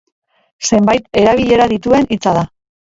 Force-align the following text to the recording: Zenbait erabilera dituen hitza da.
Zenbait 0.69 1.21
erabilera 1.23 1.71
dituen 1.77 2.13
hitza 2.19 2.39
da. 2.43 2.49